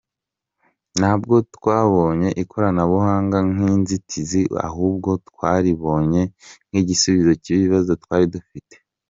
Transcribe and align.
Ntabwo 0.99 1.35
twabonye 1.55 2.29
ikoranabuhanga 2.43 3.37
nk’inzitizi 3.51 4.41
ahubwo 4.67 5.09
twaribonye 5.29 6.21
nk’igisubizo 6.69 7.31
cy’ibibazo 7.43 7.91
twari 8.03 8.25
dufite”. 8.35 8.75